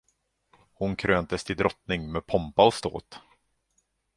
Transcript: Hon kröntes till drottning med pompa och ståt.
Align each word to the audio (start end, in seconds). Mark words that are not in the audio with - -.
Hon 0.73 0.95
kröntes 0.95 1.43
till 1.43 1.55
drottning 1.57 2.11
med 2.11 2.25
pompa 2.25 2.65
och 2.67 2.73
ståt. 2.73 3.19